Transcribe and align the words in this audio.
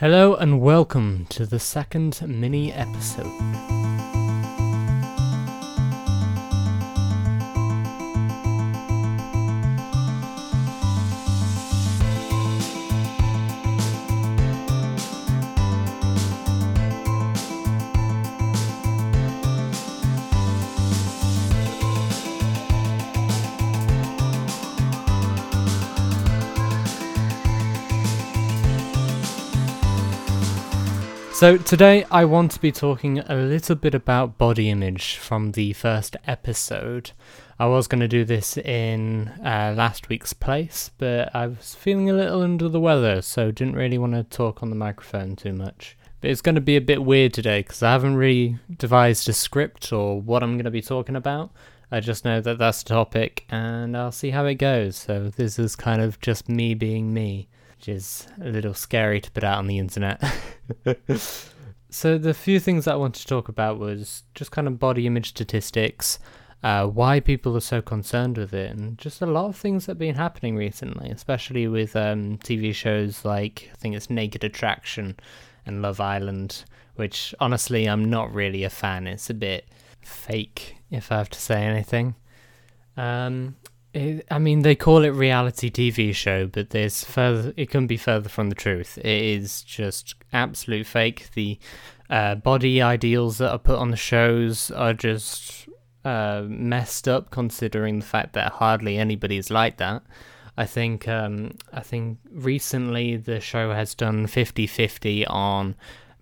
Hello 0.00 0.34
and 0.34 0.62
welcome 0.62 1.26
to 1.28 1.44
the 1.44 1.58
second 1.58 2.22
mini 2.26 2.72
episode. 2.72 3.89
So, 31.32 31.56
today 31.56 32.04
I 32.10 32.26
want 32.26 32.50
to 32.52 32.60
be 32.60 32.70
talking 32.70 33.20
a 33.20 33.34
little 33.34 33.76
bit 33.76 33.94
about 33.94 34.36
body 34.36 34.68
image 34.68 35.16
from 35.16 35.52
the 35.52 35.72
first 35.72 36.16
episode. 36.26 37.12
I 37.58 37.66
was 37.66 37.86
going 37.86 38.00
to 38.00 38.08
do 38.08 38.24
this 38.24 38.58
in 38.58 39.28
uh, 39.42 39.72
last 39.74 40.10
week's 40.10 40.34
place, 40.34 40.90
but 40.98 41.34
I 41.34 41.46
was 41.46 41.74
feeling 41.74 42.10
a 42.10 42.14
little 42.14 42.42
under 42.42 42.68
the 42.68 42.80
weather, 42.80 43.22
so 43.22 43.50
didn't 43.50 43.76
really 43.76 43.96
want 43.96 44.12
to 44.12 44.24
talk 44.24 44.62
on 44.62 44.68
the 44.68 44.76
microphone 44.76 45.34
too 45.34 45.54
much. 45.54 45.96
But 46.20 46.30
it's 46.30 46.42
going 46.42 46.56
to 46.56 46.60
be 46.60 46.76
a 46.76 46.80
bit 46.80 47.04
weird 47.04 47.32
today 47.32 47.60
because 47.60 47.82
I 47.82 47.92
haven't 47.92 48.16
really 48.16 48.58
devised 48.76 49.26
a 49.28 49.32
script 49.32 49.92
or 49.94 50.20
what 50.20 50.42
I'm 50.42 50.56
going 50.56 50.64
to 50.64 50.70
be 50.70 50.82
talking 50.82 51.16
about. 51.16 51.52
I 51.90 52.00
just 52.00 52.24
know 52.24 52.42
that 52.42 52.58
that's 52.58 52.82
the 52.82 52.90
topic 52.90 53.46
and 53.48 53.96
I'll 53.96 54.12
see 54.12 54.30
how 54.30 54.44
it 54.44 54.56
goes. 54.56 54.96
So, 54.96 55.30
this 55.30 55.58
is 55.58 55.74
kind 55.74 56.02
of 56.02 56.20
just 56.20 56.50
me 56.50 56.74
being 56.74 57.14
me 57.14 57.48
which 57.80 57.88
is 57.88 58.26
a 58.42 58.48
little 58.50 58.74
scary 58.74 59.22
to 59.22 59.30
put 59.30 59.42
out 59.42 59.56
on 59.56 59.66
the 59.66 59.78
internet. 59.78 60.22
so 61.88 62.18
the 62.18 62.34
few 62.34 62.60
things 62.60 62.86
I 62.86 62.94
wanted 62.94 63.22
to 63.22 63.26
talk 63.26 63.48
about 63.48 63.78
was 63.78 64.24
just 64.34 64.50
kind 64.50 64.68
of 64.68 64.78
body 64.78 65.06
image 65.06 65.30
statistics, 65.30 66.18
uh, 66.62 66.86
why 66.86 67.20
people 67.20 67.56
are 67.56 67.60
so 67.60 67.80
concerned 67.80 68.36
with 68.36 68.52
it, 68.52 68.70
and 68.70 68.98
just 68.98 69.22
a 69.22 69.26
lot 69.26 69.46
of 69.46 69.56
things 69.56 69.86
that 69.86 69.92
have 69.92 69.98
been 69.98 70.16
happening 70.16 70.56
recently, 70.56 71.08
especially 71.08 71.68
with 71.68 71.96
um, 71.96 72.36
TV 72.44 72.74
shows 72.74 73.24
like 73.24 73.70
I 73.72 73.76
think 73.76 73.94
it's 73.94 74.10
Naked 74.10 74.44
Attraction 74.44 75.16
and 75.64 75.80
Love 75.80 76.02
Island, 76.02 76.64
which 76.96 77.34
honestly 77.40 77.88
I'm 77.88 78.10
not 78.10 78.30
really 78.34 78.62
a 78.62 78.68
fan. 78.68 79.06
It's 79.06 79.30
a 79.30 79.34
bit 79.34 79.70
fake, 80.02 80.76
if 80.90 81.10
I 81.10 81.16
have 81.16 81.30
to 81.30 81.40
say 81.40 81.62
anything. 81.62 82.14
Um, 82.98 83.56
it, 83.92 84.26
I 84.30 84.38
mean, 84.38 84.62
they 84.62 84.74
call 84.74 85.04
it 85.04 85.08
reality 85.08 85.70
TV 85.70 86.14
show, 86.14 86.46
but 86.46 86.70
there's 86.70 87.04
further. 87.04 87.52
It 87.56 87.70
can 87.70 87.86
be 87.86 87.96
further 87.96 88.28
from 88.28 88.48
the 88.48 88.54
truth. 88.54 88.98
It 88.98 89.06
is 89.06 89.62
just 89.62 90.14
absolute 90.32 90.86
fake. 90.86 91.30
The 91.34 91.58
uh, 92.08 92.36
body 92.36 92.80
ideals 92.80 93.38
that 93.38 93.50
are 93.50 93.58
put 93.58 93.78
on 93.78 93.90
the 93.90 93.96
shows 93.96 94.70
are 94.70 94.94
just 94.94 95.68
uh, 96.04 96.44
messed 96.46 97.08
up, 97.08 97.30
considering 97.30 97.98
the 97.98 98.06
fact 98.06 98.34
that 98.34 98.52
hardly 98.52 98.96
anybody 98.96 99.36
is 99.36 99.50
like 99.50 99.78
that. 99.78 100.02
I 100.56 100.66
think 100.66 101.08
um, 101.08 101.56
I 101.72 101.80
think 101.80 102.18
recently 102.30 103.16
the 103.16 103.40
show 103.40 103.72
has 103.72 103.94
done 103.94 104.26
50-50 104.26 105.24
on 105.28 105.74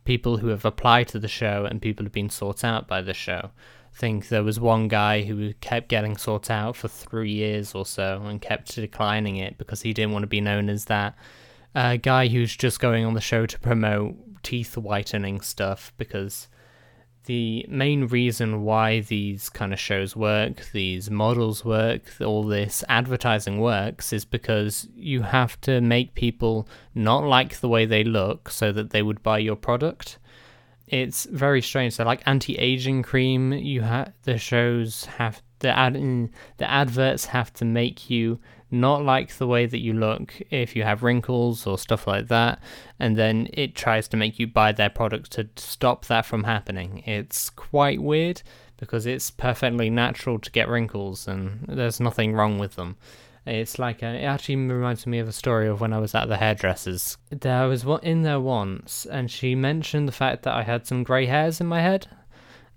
people 0.04 0.38
who 0.38 0.48
have 0.48 0.64
applied 0.64 1.08
to 1.08 1.18
the 1.18 1.28
show 1.28 1.66
and 1.66 1.82
people 1.82 2.04
who've 2.04 2.12
been 2.12 2.30
sought 2.30 2.64
out 2.64 2.88
by 2.88 3.02
the 3.02 3.12
show 3.12 3.50
think 3.98 4.28
there 4.28 4.44
was 4.44 4.60
one 4.60 4.86
guy 4.86 5.22
who 5.22 5.52
kept 5.54 5.88
getting 5.88 6.16
sought 6.16 6.50
out 6.50 6.76
for 6.76 6.86
three 6.86 7.32
years 7.32 7.74
or 7.74 7.84
so 7.84 8.22
and 8.24 8.40
kept 8.40 8.76
declining 8.76 9.36
it 9.36 9.58
because 9.58 9.82
he 9.82 9.92
didn't 9.92 10.12
want 10.12 10.22
to 10.22 10.28
be 10.28 10.40
known 10.40 10.70
as 10.70 10.84
that. 10.84 11.16
Uh, 11.74 11.96
guy 11.96 12.28
who's 12.28 12.56
just 12.56 12.80
going 12.80 13.04
on 13.04 13.14
the 13.14 13.20
show 13.20 13.44
to 13.44 13.58
promote 13.58 14.14
teeth 14.44 14.76
whitening 14.78 15.40
stuff 15.40 15.92
because 15.98 16.48
the 17.24 17.66
main 17.68 18.06
reason 18.06 18.62
why 18.62 19.00
these 19.00 19.50
kind 19.50 19.72
of 19.72 19.80
shows 19.80 20.16
work, 20.16 20.66
these 20.72 21.10
models 21.10 21.64
work, 21.64 22.02
all 22.20 22.44
this 22.44 22.84
advertising 22.88 23.60
works 23.60 24.12
is 24.12 24.24
because 24.24 24.88
you 24.94 25.22
have 25.22 25.60
to 25.60 25.80
make 25.80 26.14
people 26.14 26.68
not 26.94 27.24
like 27.24 27.58
the 27.58 27.68
way 27.68 27.84
they 27.84 28.04
look 28.04 28.48
so 28.48 28.70
that 28.72 28.90
they 28.90 29.02
would 29.02 29.22
buy 29.22 29.38
your 29.38 29.56
product 29.56 30.18
it's 30.90 31.24
very 31.26 31.62
strange. 31.62 31.94
So 31.94 32.04
like 32.04 32.22
anti-aging 32.26 33.02
cream, 33.02 33.52
you 33.52 33.82
have 33.82 34.12
the 34.22 34.38
shows 34.38 35.04
have 35.04 35.42
the 35.60 35.76
ad 35.76 35.94
mm, 35.94 36.30
the 36.58 36.70
adverts 36.70 37.26
have 37.26 37.52
to 37.54 37.64
make 37.64 38.08
you 38.08 38.38
not 38.70 39.02
like 39.02 39.36
the 39.38 39.46
way 39.46 39.66
that 39.66 39.78
you 39.78 39.94
look 39.94 40.34
if 40.50 40.76
you 40.76 40.82
have 40.82 41.02
wrinkles 41.02 41.66
or 41.66 41.78
stuff 41.78 42.06
like 42.06 42.28
that, 42.28 42.60
and 42.98 43.16
then 43.16 43.48
it 43.52 43.74
tries 43.74 44.08
to 44.08 44.16
make 44.16 44.38
you 44.38 44.46
buy 44.46 44.72
their 44.72 44.90
product 44.90 45.32
to 45.32 45.48
stop 45.56 46.04
that 46.06 46.26
from 46.26 46.44
happening. 46.44 47.02
It's 47.06 47.50
quite 47.50 48.02
weird 48.02 48.42
because 48.76 49.06
it's 49.06 49.30
perfectly 49.30 49.90
natural 49.90 50.38
to 50.38 50.50
get 50.50 50.68
wrinkles 50.68 51.26
and 51.26 51.64
there's 51.66 51.98
nothing 51.98 52.34
wrong 52.34 52.58
with 52.58 52.76
them. 52.76 52.96
It's 53.48 53.78
like 53.78 54.02
a, 54.02 54.06
it 54.06 54.24
actually 54.24 54.56
reminds 54.56 55.06
me 55.06 55.18
of 55.18 55.28
a 55.28 55.32
story 55.32 55.68
of 55.68 55.80
when 55.80 55.92
I 55.92 55.98
was 55.98 56.14
at 56.14 56.28
the 56.28 56.36
hairdressers. 56.36 57.16
There 57.30 57.66
was 57.68 57.84
one 57.84 58.00
in 58.02 58.22
there 58.22 58.40
once, 58.40 59.06
and 59.06 59.30
she 59.30 59.54
mentioned 59.54 60.06
the 60.06 60.12
fact 60.12 60.42
that 60.42 60.54
I 60.54 60.62
had 60.62 60.86
some 60.86 61.02
grey 61.02 61.26
hairs 61.26 61.60
in 61.60 61.66
my 61.66 61.80
head, 61.80 62.06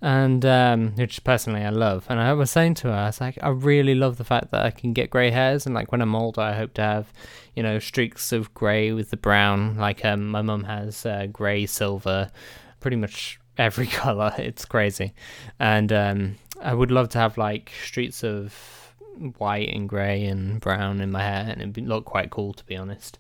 and 0.02 0.46
um, 0.46 0.96
which 0.96 1.24
personally 1.24 1.62
I 1.62 1.70
love. 1.70 2.06
And 2.10 2.20
I 2.20 2.34
was 2.34 2.50
saying 2.50 2.76
to 2.76 2.88
her, 2.88 2.94
I 2.94 3.06
was 3.08 3.22
like, 3.22 3.38
I 3.42 3.50
really 3.50 3.96
love 3.96 4.18
the 4.18 4.24
fact 4.24 4.52
that 4.52 4.66
I 4.66 4.72
can 4.72 4.94
get 4.94 5.10
grey 5.10 5.30
hairs, 5.30 5.66
and 5.66 5.76
like 5.76 5.92
when 5.92 6.02
I'm 6.02 6.16
older, 6.16 6.42
I 6.42 6.54
hope 6.54 6.74
to 6.76 6.82
have, 6.82 7.12
you 7.56 7.64
know, 7.64 7.78
streaks 7.80 8.32
of 8.32 8.54
grey 8.54 8.94
with 8.94 9.12
the 9.12 9.18
brown. 9.18 9.76
Like 9.78 10.06
um, 10.06 10.30
my 10.30 10.42
mum 10.42 10.64
has 10.64 11.06
uh, 11.06 11.28
grey, 11.28 11.66
silver, 11.66 12.32
pretty 12.80 12.98
much 12.98 13.40
every 13.58 13.88
color. 14.02 14.34
It's 14.38 14.66
crazy, 14.66 15.14
and 15.60 15.92
um, 15.92 16.36
I 16.62 16.74
would 16.74 16.92
love 16.92 17.10
to 17.10 17.20
have 17.20 17.38
like 17.38 17.72
streaks 17.84 18.24
of 18.24 18.91
white 19.38 19.70
and 19.70 19.88
grey 19.88 20.26
and 20.26 20.60
brown 20.60 21.02
in 21.02 21.12
my 21.12 21.22
hair, 21.22 21.56
and 21.56 21.78
it 21.78 21.86
looked 21.86 22.08
quite 22.08 22.30
cool 22.30 22.54
to 22.54 22.66
be 22.66 22.76
honest. 22.76 23.20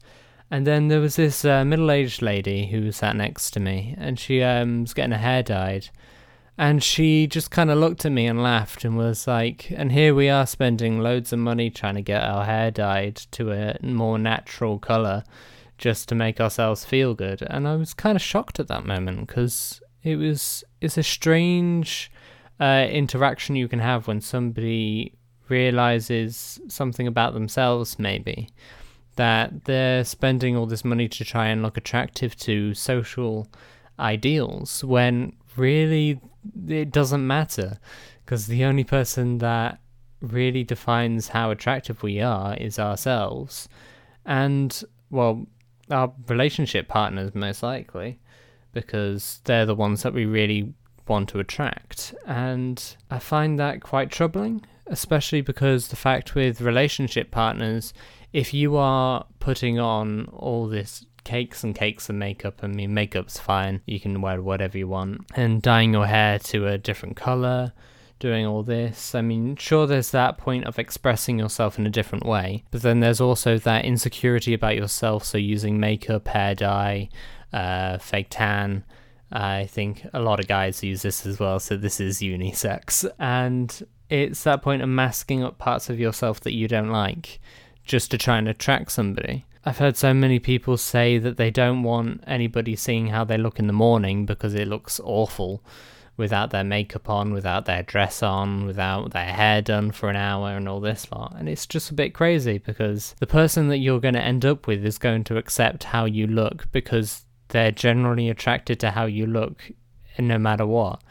And 0.50 0.68
then 0.68 0.90
there 0.90 1.00
was 1.00 1.16
this 1.16 1.46
uh, 1.46 1.63
middle-aged 1.63 2.22
lady 2.22 2.68
who 2.68 2.91
sat 2.91 3.16
next 3.16 3.52
to 3.52 3.59
me, 3.62 3.96
and 3.97 4.19
she 4.19 4.44
um, 4.44 4.81
was 4.81 4.94
getting 4.94 5.13
her 5.13 5.18
hair 5.18 5.41
dyed, 5.41 5.90
and 6.57 6.84
she 6.84 7.25
just 7.25 7.50
kind 7.50 7.72
of 7.72 7.78
looked 7.78 8.06
at 8.06 8.12
me 8.12 8.28
and 8.28 8.44
laughed 8.44 8.84
and 8.84 8.97
was 8.97 9.28
like, 9.28 9.72
"And 9.72 9.94
here 9.94 10.13
we 10.13 10.30
are 10.30 10.46
spending 10.46 11.00
loads 11.00 11.31
of 11.31 11.40
money 11.40 11.69
trying 11.69 11.96
to 11.96 12.01
get 12.01 12.24
our 12.24 12.44
hair 12.44 12.69
dyed 12.69 13.16
to 13.31 13.51
a 13.51 13.78
more 13.81 14.19
natural 14.19 14.78
color, 14.78 15.24
just 15.78 16.09
to 16.09 16.16
make 16.16 16.41
ourselves 16.41 16.84
feel 16.84 17.13
good." 17.13 17.41
And 17.44 17.66
I 17.66 17.78
was 17.78 17.94
kind 17.94 18.18
of 18.18 18.22
shocked 18.22 18.59
at 18.59 18.68
that 18.68 18.85
moment 18.85 19.28
because 19.28 19.81
it 20.03 20.18
was 20.18 20.66
it's 20.81 20.97
a 20.97 21.03
strange 21.03 22.12
uh, 22.59 22.88
interaction 22.91 23.56
you 23.56 23.69
can 23.69 23.80
have 23.80 24.07
when 24.07 24.19
somebody 24.19 25.13
realizes 25.51 26.59
something 26.67 27.06
about 27.06 27.34
themselves, 27.34 28.00
maybe 28.00 28.50
that 29.17 29.66
they're 29.66 30.03
spending 30.03 30.56
all 30.56 30.66
this 30.66 30.85
money 30.85 31.07
to 31.07 31.25
try 31.25 31.47
and 31.47 31.62
look 31.62 31.78
attractive 31.78 32.35
to 32.38 32.73
social 32.73 33.47
ideals 34.00 34.84
when 34.84 35.34
really 35.57 36.19
it 36.67 36.91
doesn't 36.91 37.25
matter. 37.28 37.78
Because 38.25 38.47
the 38.47 38.63
only 38.63 38.84
person 38.84 39.39
that 39.39 39.79
really 40.22 40.63
defines 40.63 41.28
how 41.28 41.51
attractive 41.51 42.01
we 42.01 42.22
are 42.22 42.56
is 42.56 42.79
ourselves. 42.79 43.68
And 44.25 44.83
well 45.09 45.45
our 45.89 46.13
relationship 46.28 46.88
partners 46.88 47.35
most 47.35 47.62
likely 47.62 48.18
because 48.72 49.41
they're 49.44 49.66
the 49.66 49.75
ones 49.75 50.03
that 50.03 50.13
we 50.13 50.25
really 50.25 50.73
want 51.07 51.28
to 51.29 51.39
attract. 51.39 52.16
And 52.25 52.95
i 53.09 53.19
find 53.19 53.59
that 53.59 53.81
quite 53.81 54.09
troubling 54.09 54.66
especially 54.91 55.41
because 55.41 55.88
the 55.88 55.96
fact 55.96 56.35
with 56.35 56.62
relationship 56.62 57.31
partners, 57.31 57.94
if 58.34 58.53
you 58.53 58.75
are 58.75 59.25
putting 59.40 59.79
on 59.79 60.25
all 60.28 60.68
this 60.68 61.06
cakes 61.24 61.63
and 61.63 61.74
cakes 61.74 62.09
of 62.09 62.16
makeup, 62.16 62.59
I 62.62 62.68
mean, 62.68 62.94
makeup's 62.94 63.39
fine, 63.39 63.81
you 63.86 64.00
can 64.00 64.21
wear 64.21 64.42
whatever 64.42 64.77
you 64.77 64.88
want, 64.88 65.21
and 65.36 65.62
dyeing 65.62 65.94
your 65.94 66.07
hair 66.07 66.38
to 66.39 66.68
a 66.68 66.77
different 66.77 67.16
color, 67.16 67.74
doing 68.19 68.45
all 68.45 68.63
this. 68.63 69.16
I 69.16 69.21
mean, 69.21 69.56
sure, 69.56 69.88
there's 69.88 70.12
that 70.12 70.38
point 70.38 70.66
of 70.66 70.77
expressing 70.77 71.39
yourself 71.39 71.80
in 71.80 71.88
a 71.88 71.92
different 71.92 72.25
way, 72.25 72.63
but 72.69 72.81
then 72.81 73.00
there's 73.00 73.21
also 73.21 73.57
that 73.60 73.86
insecurity 73.86 74.54
about 74.54 74.75
yourself, 74.75 75.24
so 75.24 75.38
using 75.38 75.80
makeup, 75.80 76.27
hair 76.27 76.54
dye, 76.54 77.10
uh, 77.54 77.98
fake 77.98 78.27
tan. 78.30 78.83
I 79.31 79.68
think 79.68 80.06
a 80.13 80.19
lot 80.19 80.42
of 80.42 80.48
guys 80.48 80.83
use 80.83 81.04
this 81.04 81.25
as 81.25 81.39
well, 81.39 81.60
so 81.60 81.77
this 81.77 82.01
is 82.01 82.19
unisex. 82.19 83.10
And 83.18 83.81
it's 84.12 84.44
that 84.44 84.62
point 84.62 84.81
of 84.81 84.90
masking 84.90 85.42
up 85.42 85.58
parts 85.58 85.90
of 85.90 86.00
yourself 86.00 86.42
that 86.42 86.54
you 86.54 86.68
don't 86.68 86.90
like 86.90 87.40
just 87.86 88.12
to 88.12 88.18
try 88.18 88.38
and 88.38 88.48
attract 88.48 88.92
somebody. 88.92 89.46
I've 89.66 89.78
heard 89.78 89.96
so 89.96 90.13
many 90.13 90.38
people 90.38 90.75
say 90.75 91.18
that 91.18 91.38
they 91.38 91.50
don't 91.50 91.84
want 91.84 92.24
anybody 92.28 92.75
seeing 92.75 93.08
how 93.08 93.24
they 93.24 93.38
look 93.38 93.58
in 93.58 93.68
the 93.68 93.74
morning 93.74 94.25
because 94.25 94.54
it 94.54 94.68
looks 94.68 95.00
awful 95.04 95.63
without 96.18 96.50
their 96.50 96.63
makeup 96.63 97.10
on, 97.10 97.31
without 97.31 97.66
their 97.66 97.84
dress 97.84 98.22
on, 98.22 98.66
without 98.66 99.12
their 99.12 99.31
hair 99.31 99.62
done 99.62 99.92
for 99.92 100.10
an 100.10 100.18
hour 100.18 100.57
and 100.57 100.68
all 100.68 100.81
this 100.81 101.10
lot. 101.12 101.34
And 101.38 101.48
it's 101.48 101.66
just 101.66 101.90
a 101.90 101.96
bit 101.96 102.14
crazy 102.14 102.57
because 102.57 103.16
the 103.19 103.28
person 103.28 103.69
that 103.69 103.78
you're 103.78 104.02
going 104.02 104.16
to 104.16 104.22
end 104.22 104.46
up 104.46 104.68
with 104.68 104.86
is 104.86 104.98
going 104.98 105.24
to 105.25 105.38
accept 105.38 105.86
how 105.86 106.04
you 106.04 106.28
look 106.28 106.69
because 106.74 107.24
they're 107.48 107.72
generally 107.72 108.30
attracted 108.30 108.80
to 108.81 108.92
how 108.92 109.06
you 109.06 109.25
look 109.25 109.72
no 110.19 110.38
matter 110.38 110.66
what. 110.66 111.02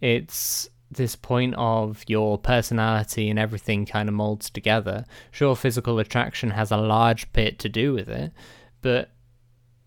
It's 0.00 0.70
this 0.90 1.16
point 1.16 1.54
of 1.56 2.02
your 2.06 2.38
personality 2.38 3.28
and 3.28 3.38
everything 3.38 3.86
kind 3.86 4.08
of 4.08 4.14
molds 4.14 4.50
together. 4.50 5.04
Sure, 5.30 5.54
physical 5.54 5.98
attraction 5.98 6.50
has 6.50 6.70
a 6.70 6.76
large 6.76 7.32
bit 7.32 7.58
to 7.60 7.68
do 7.68 7.92
with 7.92 8.08
it, 8.08 8.32
but 8.80 9.10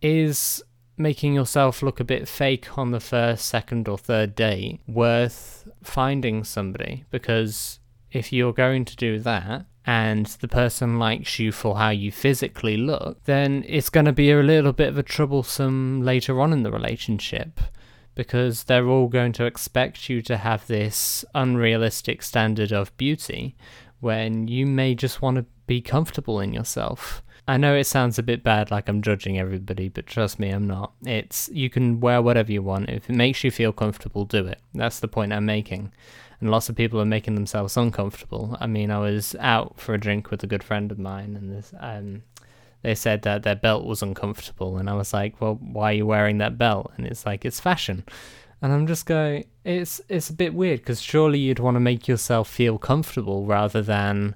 is 0.02 0.64
making 0.98 1.34
yourself 1.34 1.82
look 1.82 2.00
a 2.00 2.04
bit 2.04 2.28
fake 2.28 2.78
on 2.78 2.92
the 2.92 3.00
first, 3.00 3.46
second, 3.46 3.88
or 3.88 3.98
third 3.98 4.36
date 4.36 4.80
worth 4.88 5.68
finding 5.84 6.44
somebody? 6.44 7.06
Because 7.10 7.80
if 8.12 8.32
you're 8.32 8.54
going 8.54 8.86
to 8.86 8.96
do 8.96 9.20
that, 9.20 9.66
and 9.86 10.28
the 10.42 10.48
person 10.48 11.00
likes 11.00 11.40
you 11.40 11.52
for 11.52 11.78
how 11.78 11.90
you 11.90 12.12
physically 12.12 12.78
look, 12.78 13.24
then 13.24 13.66
it's 13.68 13.90
going 13.90 14.06
to 14.06 14.12
be 14.12 14.32
a 14.32 14.38
little 14.38 14.74
bit 14.74 14.90
of 14.90 14.98
a 14.98 15.04
troublesome 15.04 16.04
later 16.04 16.40
on 16.40 16.54
in 16.54 16.62
the 16.62 16.72
relationship 16.72 17.60
because 18.22 18.66
they're 18.66 18.88
all 18.88 19.08
going 19.08 19.32
to 19.32 19.46
expect 19.46 20.08
you 20.08 20.22
to 20.22 20.38
have 20.38 20.68
this 20.68 21.26
unrealistic 21.34 22.22
standard 22.22 22.72
of 22.72 22.96
beauty 22.96 23.56
when 24.00 24.48
you 24.48 24.64
may 24.64 24.94
just 24.94 25.24
want 25.24 25.38
to 25.38 25.46
be 25.66 25.82
comfortable 25.82 26.40
in 26.40 26.54
yourself. 26.54 27.24
I 27.48 27.58
know 27.58 27.76
it 27.76 27.86
sounds 27.86 28.20
a 28.20 28.24
bit 28.24 28.44
bad 28.44 28.70
like 28.70 28.88
I'm 28.88 29.02
judging 29.02 29.40
everybody, 29.40 29.90
but 29.90 30.06
trust 30.06 30.38
me, 30.38 30.52
I'm 30.52 30.68
not. 30.68 30.94
It's 31.04 31.50
you 31.52 31.72
can 31.72 32.00
wear 32.00 32.22
whatever 32.22 32.52
you 32.52 32.62
want. 32.62 32.92
If 32.92 33.10
it 33.10 33.16
makes 33.16 33.44
you 33.44 33.50
feel 33.50 33.74
comfortable, 33.74 34.26
do 34.26 34.46
it. 34.46 34.62
That's 34.76 35.00
the 35.00 35.08
point 35.08 35.34
I'm 35.34 35.48
making. 35.48 35.92
And 36.40 36.52
lots 36.52 36.70
of 36.70 36.76
people 36.76 37.02
are 37.02 37.06
making 37.06 37.34
themselves 37.34 37.76
uncomfortable. 37.76 38.56
I 38.62 38.68
mean, 38.68 38.92
I 38.92 39.00
was 39.00 39.36
out 39.40 39.80
for 39.80 39.96
a 39.96 40.00
drink 40.00 40.30
with 40.30 40.44
a 40.44 40.48
good 40.48 40.64
friend 40.64 40.92
of 40.92 41.00
mine, 41.00 41.36
and 41.36 41.52
this, 41.52 41.74
um, 41.80 42.22
they 42.82 42.96
said 42.96 43.22
that 43.24 43.44
their 43.44 43.56
belt 43.56 43.86
was 43.86 44.02
uncomfortable, 44.02 44.78
and 44.78 44.90
I 44.90 44.94
was 44.94 45.14
like, 45.14 45.40
"Well, 45.40 45.56
why 45.62 45.92
are 45.92 45.96
you 45.96 46.06
wearing 46.06 46.40
that 46.40 46.58
belt?" 46.58 46.92
And 46.98 47.06
it's 47.06 47.26
like, 47.26 47.46
"It's 47.46 47.60
fashion." 47.60 48.04
And 48.62 48.72
I'm 48.72 48.86
just 48.86 49.06
going, 49.06 49.46
it's 49.64 50.02
it's 50.08 50.30
a 50.30 50.34
bit 50.34 50.54
weird 50.54 50.82
because 50.82 51.02
surely 51.02 51.40
you'd 51.40 51.60
want 51.60 51.76
to 51.76 51.80
make 51.80 52.08
yourself 52.08 52.48
feel 52.48 52.78
comfortable 52.78 53.46
rather 53.46 53.82
than 53.82 54.36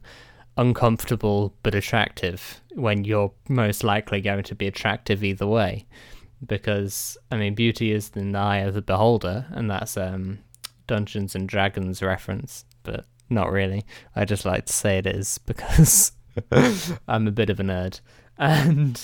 uncomfortable 0.58 1.54
but 1.64 1.76
attractive 1.76 2.62
when 2.74 3.04
you're 3.04 3.32
most 3.50 3.84
likely 3.84 4.22
going 4.22 4.44
to 4.44 4.56
be 4.56 4.68
attractive 4.68 5.24
either 5.24 5.46
way. 5.46 5.86
Because 6.46 7.18
I 7.32 7.38
mean, 7.38 7.54
beauty 7.56 7.92
is 7.92 8.12
in 8.16 8.32
the 8.32 8.40
eye 8.40 8.58
of 8.58 8.74
the 8.74 8.82
beholder, 8.82 9.46
and 9.52 9.70
that's 9.70 9.96
um, 9.96 10.40
Dungeons 10.88 11.36
and 11.36 11.48
Dragons 11.48 12.02
reference, 12.02 12.66
but 12.84 13.06
not 13.30 13.52
really. 13.52 13.86
I 14.16 14.26
just 14.26 14.46
like 14.46 14.66
to 14.66 14.74
say 14.74 14.98
it 14.98 15.08
is 15.08 15.38
because 15.46 16.12
I'm 17.08 17.28
a 17.28 17.32
bit 17.32 17.52
of 17.52 17.60
a 17.60 17.64
nerd, 17.64 18.02
and 18.38 19.02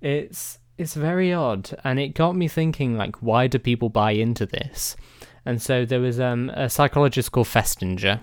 it's 0.00 0.58
it's 0.78 0.94
very 0.94 1.32
odd, 1.32 1.70
and 1.84 1.98
it 1.98 2.14
got 2.14 2.36
me 2.36 2.48
thinking 2.48 2.96
like, 2.96 3.16
why 3.22 3.46
do 3.46 3.58
people 3.58 3.88
buy 3.88 4.10
into 4.10 4.46
this? 4.46 4.96
And 5.44 5.62
so 5.62 5.84
there 5.84 6.00
was 6.00 6.20
um, 6.20 6.50
a 6.50 6.68
psychologist 6.68 7.32
called 7.32 7.46
Festinger, 7.46 8.20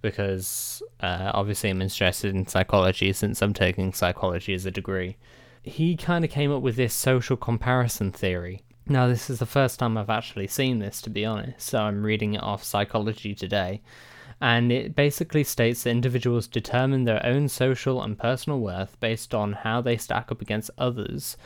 because 0.00 0.82
uh, 1.00 1.30
obviously 1.34 1.70
I'm 1.70 1.82
interested 1.82 2.34
in 2.34 2.46
psychology 2.46 3.12
since 3.12 3.42
I'm 3.42 3.54
taking 3.54 3.92
psychology 3.92 4.54
as 4.54 4.66
a 4.66 4.70
degree. 4.70 5.16
He 5.62 5.96
kind 5.96 6.24
of 6.24 6.30
came 6.30 6.52
up 6.52 6.62
with 6.62 6.76
this 6.76 6.94
social 6.94 7.36
comparison 7.36 8.12
theory. 8.12 8.62
Now, 8.86 9.08
this 9.08 9.28
is 9.28 9.38
the 9.38 9.46
first 9.46 9.78
time 9.78 9.98
I've 9.98 10.08
actually 10.08 10.46
seen 10.46 10.78
this, 10.78 11.02
to 11.02 11.10
be 11.10 11.24
honest, 11.24 11.68
so 11.68 11.80
I'm 11.80 12.02
reading 12.02 12.34
it 12.34 12.42
off 12.42 12.64
Psychology 12.64 13.34
Today. 13.34 13.82
And 14.40 14.70
it 14.70 14.94
basically 14.94 15.42
states 15.44 15.82
that 15.82 15.90
individuals 15.90 16.46
determine 16.46 17.04
their 17.04 17.24
own 17.26 17.48
social 17.48 18.02
and 18.02 18.18
personal 18.18 18.60
worth 18.60 18.98
based 19.00 19.34
on 19.34 19.52
how 19.52 19.80
they 19.80 19.96
stack 19.96 20.30
up 20.30 20.40
against 20.40 20.70
others 20.78 21.36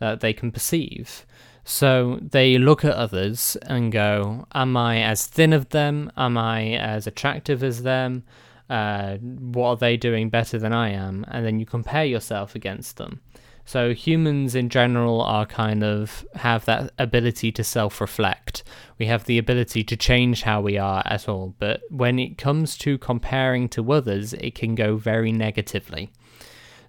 that 0.00 0.20
they 0.20 0.32
can 0.32 0.50
perceive. 0.50 1.24
So 1.64 2.18
they 2.20 2.58
look 2.58 2.84
at 2.84 2.94
others 2.94 3.56
and 3.62 3.92
go, 3.92 4.46
Am 4.54 4.76
I 4.76 5.00
as 5.00 5.26
thin 5.26 5.52
as 5.52 5.66
them? 5.66 6.10
Am 6.16 6.36
I 6.36 6.72
as 6.72 7.06
attractive 7.06 7.62
as 7.62 7.84
them? 7.84 8.24
Uh, 8.68 9.16
what 9.18 9.68
are 9.68 9.76
they 9.76 9.96
doing 9.96 10.28
better 10.28 10.58
than 10.58 10.72
I 10.72 10.90
am? 10.90 11.24
And 11.28 11.46
then 11.46 11.60
you 11.60 11.66
compare 11.66 12.04
yourself 12.04 12.54
against 12.54 12.96
them. 12.96 13.20
So 13.64 13.94
humans 13.94 14.54
in 14.54 14.68
general 14.68 15.22
are 15.22 15.46
kind 15.46 15.84
of 15.84 16.26
have 16.34 16.64
that 16.64 16.92
ability 16.98 17.52
to 17.52 17.64
self-reflect. 17.64 18.64
We 18.98 19.06
have 19.06 19.24
the 19.24 19.38
ability 19.38 19.84
to 19.84 19.96
change 19.96 20.42
how 20.42 20.60
we 20.60 20.78
are 20.78 21.02
at 21.06 21.28
all, 21.28 21.54
but 21.58 21.80
when 21.88 22.18
it 22.18 22.38
comes 22.38 22.76
to 22.78 22.98
comparing 22.98 23.68
to 23.70 23.92
others, 23.92 24.32
it 24.34 24.54
can 24.54 24.74
go 24.74 24.96
very 24.96 25.32
negatively. 25.32 26.10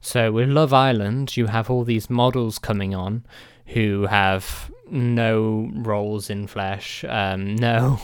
So 0.02 0.32
with 0.32 0.50
Love 0.50 0.74
Island, 0.74 1.38
you 1.38 1.46
have 1.48 1.70
all 1.70 1.84
these 1.84 2.10
models 2.10 2.60
coming 2.60 2.94
on 2.94 3.26
who 3.68 4.08
have 4.08 4.70
no 4.90 5.72
rolls 5.74 6.30
in 6.30 6.48
flesh. 6.48 7.06
Um, 7.08 7.56
no, 7.56 8.00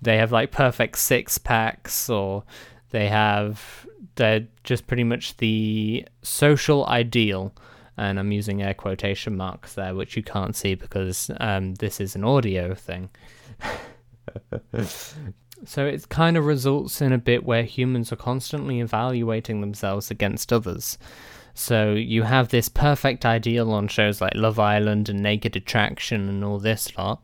they 0.00 0.16
have 0.16 0.32
like 0.32 0.50
perfect 0.50 0.98
six 0.98 1.38
packs, 1.38 2.08
or 2.08 2.44
they 2.90 3.08
have 3.08 3.86
they're 4.16 4.46
just 4.64 4.86
pretty 4.86 5.04
much 5.04 5.36
the 5.36 6.06
social 6.22 6.86
ideal. 6.86 7.52
And 7.98 8.18
I'm 8.18 8.32
using 8.32 8.62
air 8.62 8.74
quotation 8.74 9.36
marks 9.36 9.74
there, 9.74 9.94
which 9.94 10.16
you 10.16 10.22
can't 10.22 10.54
see 10.54 10.74
because 10.74 11.30
um, 11.40 11.74
this 11.74 12.00
is 12.00 12.14
an 12.14 12.24
audio 12.24 12.74
thing. 12.74 13.10
so 15.64 15.84
it 15.84 16.08
kind 16.08 16.36
of 16.36 16.46
results 16.46 17.02
in 17.02 17.12
a 17.12 17.18
bit 17.18 17.44
where 17.44 17.64
humans 17.64 18.12
are 18.12 18.16
constantly 18.16 18.80
evaluating 18.80 19.60
themselves 19.60 20.10
against 20.10 20.52
others. 20.52 20.96
So 21.54 21.92
you 21.92 22.22
have 22.22 22.50
this 22.50 22.68
perfect 22.68 23.26
ideal 23.26 23.72
on 23.72 23.88
shows 23.88 24.20
like 24.20 24.36
Love 24.36 24.60
Island 24.60 25.08
and 25.08 25.20
Naked 25.20 25.56
Attraction 25.56 26.28
and 26.28 26.44
all 26.44 26.60
this 26.60 26.96
lot, 26.96 27.20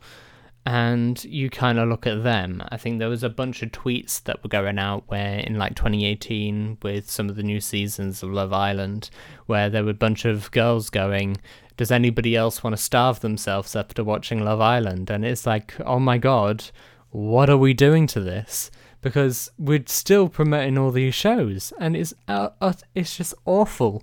and 0.66 1.22
you 1.24 1.50
kind 1.50 1.78
of 1.78 1.88
look 1.88 2.06
at 2.06 2.22
them. 2.22 2.62
I 2.70 2.76
think 2.76 2.98
there 2.98 3.08
was 3.08 3.22
a 3.22 3.28
bunch 3.28 3.62
of 3.62 3.70
tweets 3.72 4.22
that 4.24 4.42
were 4.42 4.48
going 4.48 4.78
out 4.78 5.04
where 5.08 5.40
in 5.40 5.58
like 5.58 5.74
2018 5.74 6.78
with 6.82 7.10
some 7.10 7.28
of 7.28 7.36
the 7.36 7.42
new 7.42 7.60
seasons 7.60 8.22
of 8.22 8.30
Love 8.30 8.52
Island, 8.52 9.10
where 9.46 9.68
there 9.68 9.84
were 9.84 9.90
a 9.90 9.94
bunch 9.94 10.24
of 10.24 10.50
girls 10.52 10.88
going, 10.90 11.36
"Does 11.76 11.90
anybody 11.90 12.34
else 12.34 12.62
want 12.62 12.74
to 12.74 12.82
starve 12.82 13.20
themselves 13.20 13.76
after 13.76 14.02
watching 14.02 14.42
Love 14.42 14.60
Island?" 14.60 15.10
And 15.10 15.24
it's 15.24 15.46
like, 15.46 15.74
oh 15.84 15.98
my 15.98 16.18
god, 16.18 16.64
what 17.10 17.50
are 17.50 17.58
we 17.58 17.74
doing 17.74 18.06
to 18.08 18.20
this? 18.20 18.70
because 19.04 19.50
we're 19.58 19.84
still 19.84 20.30
promoting 20.30 20.78
all 20.78 20.90
these 20.90 21.14
shows 21.14 21.74
and 21.78 21.94
it's 21.94 22.14
uh, 22.26 22.48
uh, 22.62 22.72
it's 22.94 23.14
just 23.18 23.34
awful 23.44 24.02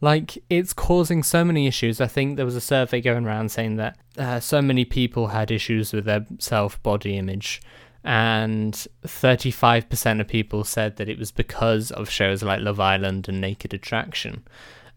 like 0.00 0.42
it's 0.48 0.72
causing 0.72 1.22
so 1.22 1.44
many 1.44 1.66
issues 1.66 2.00
i 2.00 2.06
think 2.06 2.36
there 2.36 2.44
was 2.44 2.56
a 2.56 2.60
survey 2.60 3.00
going 3.00 3.26
around 3.26 3.50
saying 3.50 3.76
that 3.76 3.96
uh, 4.18 4.40
so 4.40 4.60
many 4.60 4.84
people 4.84 5.28
had 5.28 5.50
issues 5.50 5.92
with 5.92 6.04
their 6.04 6.26
self 6.38 6.82
body 6.82 7.16
image 7.16 7.60
and 8.02 8.86
35% 9.04 10.22
of 10.22 10.26
people 10.26 10.64
said 10.64 10.96
that 10.96 11.10
it 11.10 11.18
was 11.18 11.30
because 11.30 11.90
of 11.90 12.08
shows 12.08 12.42
like 12.42 12.60
love 12.60 12.80
island 12.80 13.28
and 13.28 13.40
naked 13.40 13.74
attraction 13.74 14.42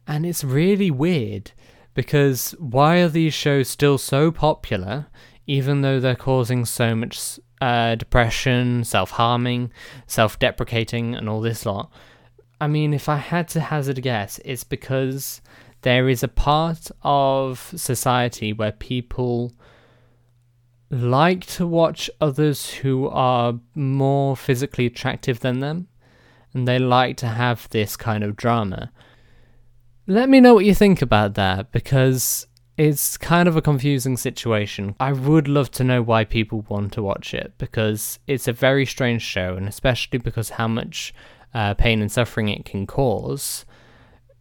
and 0.07 0.25
it's 0.25 0.43
really 0.43 0.89
weird 0.89 1.51
because 1.93 2.55
why 2.59 2.99
are 2.99 3.09
these 3.09 3.33
shows 3.33 3.67
still 3.67 3.97
so 3.97 4.31
popular 4.31 5.07
even 5.45 5.81
though 5.81 5.99
they're 5.99 6.15
causing 6.15 6.63
so 6.63 6.95
much 6.95 7.39
uh, 7.63 7.95
depression, 7.95 8.83
self 8.83 9.11
harming, 9.11 9.71
self 10.05 10.37
deprecating, 10.37 11.15
and 11.15 11.29
all 11.29 11.39
this 11.39 11.65
lot. 11.65 11.89
I 12.63 12.67
mean, 12.67 12.93
if 12.93 13.09
I 13.09 13.17
had 13.17 13.49
to 13.49 13.59
hazard 13.59 13.97
a 13.97 14.01
guess, 14.01 14.39
it's 14.45 14.63
because 14.63 15.41
there 15.81 16.07
is 16.07 16.23
a 16.23 16.29
part 16.29 16.89
of 17.01 17.73
society 17.75 18.53
where 18.53 18.71
people 18.71 19.51
like 20.89 21.45
to 21.57 21.67
watch 21.67 22.09
others 22.21 22.69
who 22.75 23.09
are 23.09 23.59
more 23.75 24.37
physically 24.37 24.85
attractive 24.85 25.41
than 25.41 25.59
them, 25.59 25.89
and 26.53 26.65
they 26.65 26.79
like 26.79 27.17
to 27.17 27.27
have 27.27 27.67
this 27.71 27.97
kind 27.97 28.23
of 28.23 28.37
drama. 28.37 28.93
Let 30.07 30.29
me 30.29 30.39
know 30.39 30.53
what 30.53 30.63
you 30.63 30.73
think 30.73 31.01
about 31.01 31.33
that 31.33 31.69
because 31.73 32.47
it's 32.77 33.17
kind 33.17 33.49
of 33.49 33.57
a 33.57 33.61
confusing 33.61 34.15
situation. 34.15 34.95
I 35.01 35.11
would 35.11 35.49
love 35.49 35.69
to 35.71 35.83
know 35.83 36.01
why 36.01 36.23
people 36.23 36.65
want 36.69 36.93
to 36.93 37.03
watch 37.03 37.33
it 37.33 37.55
because 37.57 38.19
it's 38.25 38.47
a 38.47 38.53
very 38.53 38.85
strange 38.85 39.21
show, 39.21 39.57
and 39.57 39.67
especially 39.67 40.19
because 40.19 40.51
how 40.51 40.69
much 40.69 41.13
uh, 41.53 41.73
pain 41.73 42.01
and 42.01 42.11
suffering 42.11 42.49
it 42.49 42.65
can 42.65 42.87
cause. 42.87 43.65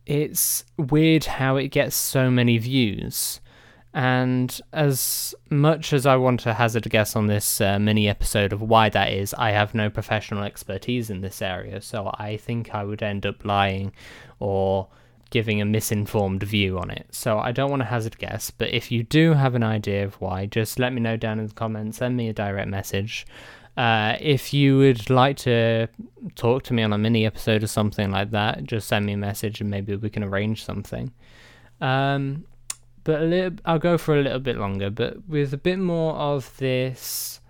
It's 0.07 0.65
weird 0.77 1.25
how 1.25 1.57
it 1.57 1.69
gets 1.69 1.95
so 1.95 2.31
many 2.31 2.59
views. 2.59 3.41
And 3.95 4.59
as 4.73 5.35
much 5.51 5.93
as 5.93 6.07
I 6.07 6.17
want 6.17 6.41
to 6.41 6.55
hazard 6.55 6.87
a 6.87 6.89
guess 6.89 7.15
on 7.15 7.27
this 7.27 7.61
uh, 7.61 7.79
mini 7.79 8.09
episode 8.09 8.53
of 8.53 8.63
why 8.63 8.89
that 8.89 9.13
is, 9.13 9.35
I 9.35 9.51
have 9.51 9.75
no 9.75 9.91
professional 9.91 10.45
expertise 10.45 11.11
in 11.11 11.21
this 11.21 11.43
area, 11.43 11.83
so 11.83 12.11
I 12.15 12.39
think 12.39 12.75
I 12.75 12.85
would 12.85 13.03
end 13.03 13.27
up 13.27 13.45
lying 13.45 13.93
or 14.39 14.89
giving 15.29 15.61
a 15.61 15.67
misinformed 15.67 16.43
view 16.43 16.79
on 16.79 16.91
it. 16.91 17.07
So 17.11 17.39
I 17.39 17.53
don't 17.53 17.71
want 17.71 17.81
to 17.81 17.87
hazard 17.87 18.19
guess, 18.19 18.51
but 18.51 18.69
if 18.69 18.91
you 18.91 19.03
do 19.03 19.35
have 19.35 19.55
an 19.55 19.63
idea 19.63 20.05
of 20.05 20.15
why, 20.21 20.47
just 20.47 20.79
let 20.79 20.93
me 20.93 21.01
know 21.01 21.17
down 21.19 21.39
in 21.39 21.49
the 21.49 21.55
comments, 21.55 21.99
send 21.99 22.17
me 22.17 22.29
a 22.29 22.35
direct 22.35 22.69
message. 22.69 23.27
Uh, 23.77 24.17
if 24.21 24.53
you 24.53 24.77
would 24.79 25.09
like 25.09 25.37
to 25.39 25.89
talk 26.35 26.63
to 26.65 26.75
me 26.75 26.83
on 26.83 26.93
a 26.93 26.99
mini 26.99 27.25
episode 27.25 27.63
or 27.63 27.67
something 27.67 28.11
like 28.11 28.31
that, 28.31 28.65
just 28.65 28.89
send 28.89 29.07
me 29.07 29.15
a 29.15 29.17
message 29.17 29.61
and 29.61 29.71
maybe 29.71 29.97
we 29.97 30.11
can 30.11 30.23
arrange 30.23 30.65
something. 30.65 31.13
Um, 31.81 32.45
but 33.05 33.23
a 33.23 33.25
little, 33.25 33.59
I'll 33.65 33.79
go 33.79 33.99
for 33.99 34.19
a 34.19 34.23
little 34.23 34.41
bit 34.41 34.57
longer, 34.57 34.91
but 34.91 35.27
with 35.27 35.55
a 35.55 35.59
bit 35.59 35.79
more 35.79 36.15
of 36.15 36.57
this 36.59 37.41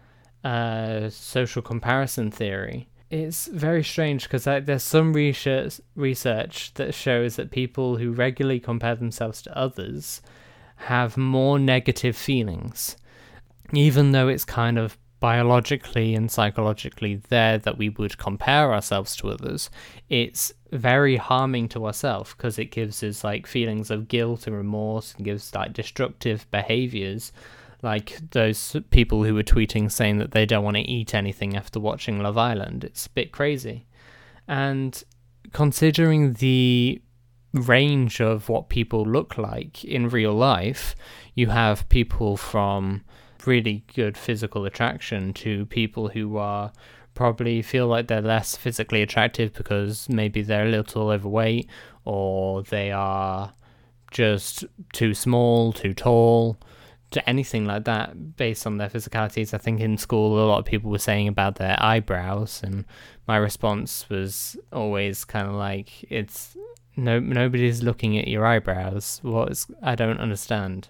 uh, 0.45 1.09
social 1.11 1.62
comparison 1.62 2.31
theory. 2.31 2.88
It's 3.11 3.47
very 3.49 3.85
strange 3.85 4.23
because 4.23 4.47
like, 4.47 4.64
there's 4.64 4.83
some 4.83 5.12
research 5.12 5.81
research 5.95 6.73
that 6.75 6.95
shows 6.95 7.37
that 7.37 7.50
people 7.50 7.99
who 7.99 8.11
regularly 8.11 8.59
compare 8.59 8.95
themselves 8.95 9.43
to 9.43 9.59
others 9.59 10.23
have 10.76 11.19
more 11.19 11.59
negative 11.59 12.17
feelings, 12.17 12.97
even 13.75 14.12
though 14.12 14.29
it's 14.29 14.47
kind 14.47 14.79
of 14.79 14.97
biologically 15.23 16.17
and 16.17 16.33
psychologically 16.33 17.14
there 17.29 17.57
that 17.57 17.79
we 17.79 17.88
would 17.88 18.19
compare 18.19 18.75
ourselves 18.75 19.14
to 19.14 19.31
others, 19.31 19.71
it's 20.11 20.52
very 20.73 21.14
harming 21.14 21.69
to 21.69 21.87
ourselves 21.87 22.35
because 22.35 22.59
it 22.59 22.73
gives 22.73 23.05
us 23.05 23.23
like 23.23 23.47
feelings 23.47 23.88
of 23.88 24.09
guilt 24.09 24.49
and 24.49 24.57
remorse 24.57 25.14
and 25.14 25.25
gives 25.25 25.55
like 25.55 25.73
destructive 25.73 26.50
behaviors 26.50 27.31
like 27.83 28.19
those 28.33 28.76
people 28.91 29.23
who 29.23 29.35
were 29.35 29.45
tweeting 29.45 29.91
saying 29.93 30.19
that 30.19 30.33
they 30.33 30.45
don't 30.45 30.64
want 30.64 30.76
to 30.76 30.83
eat 30.83 31.14
anything 31.14 31.57
after 31.57 31.79
watching 31.79 32.21
Love 32.21 32.37
Island. 32.37 32.83
It's 32.83 33.07
a 33.07 33.11
bit 33.11 33.31
crazy. 33.31 33.87
And 34.49 35.00
considering 35.52 36.33
the 36.35 37.00
range 37.55 38.21
of 38.21 38.49
what 38.49 38.69
people 38.69 39.05
look 39.05 39.38
like 39.38 39.85
in 39.85 40.09
real 40.09 40.33
life, 40.33 40.97
you 41.37 41.47
have 41.49 41.88
people 41.88 42.37
from 42.37 43.05
really 43.47 43.85
good 43.95 44.17
physical 44.17 44.65
attraction 44.65 45.33
to 45.35 45.67
people 45.67 46.09
who 46.09 46.37
are 46.37 46.73
probably 47.15 47.63
feel 47.63 47.87
like 47.87 48.09
they're 48.09 48.23
less 48.23 48.57
physically 48.57 49.03
attractive 49.03 49.53
because 49.53 50.09
maybe 50.09 50.43
they're 50.43 50.67
a 50.67 50.71
little 50.71 51.11
overweight 51.11 51.69
or 52.05 52.63
they 52.63 52.91
are 52.91 53.53
just 54.11 54.65
too 54.93 55.15
small, 55.15 55.73
too 55.73 55.95
tall, 55.95 56.57
to 57.11 57.29
anything 57.29 57.67
like 57.67 57.85
that 57.85 58.37
based 58.37 58.67
on 58.67 58.79
their 58.79 58.89
physicalities. 58.89 59.55
I 59.55 59.59
think 59.59 59.81
in 59.81 59.99
school 59.99 60.43
a 60.43 60.47
lot 60.47 60.59
of 60.59 60.65
people 60.65 60.91
were 60.91 60.99
saying 60.99 61.29
about 61.29 61.57
their 61.57 61.77
eyebrows 61.79 62.63
and 62.65 62.85
my 63.29 63.37
response 63.37 64.09
was 64.09 64.57
always 64.73 65.25
kind 65.25 65.47
of 65.47 65.55
like 65.55 66.05
it's 66.11 66.57
no 66.97 67.21
nobody's 67.21 67.83
looking 67.83 68.19
at 68.19 68.29
your 68.29 68.47
eyebrows. 68.47 69.21
What 69.23 69.53
is 69.53 69.67
I 69.83 69.95
don't 69.95 70.19
understand. 70.19 70.89